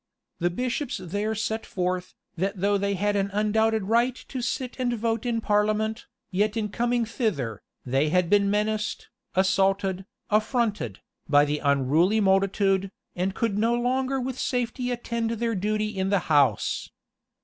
[0.39, 4.93] The bishops there set forth, that though they had an undoubted right to sit and
[4.97, 11.59] vote in parliament, yet in coming thither, they had been menaced, assaulted, affronted, by the
[11.59, 16.89] unruly multitude, and could no longer with safety attend their duty in the house.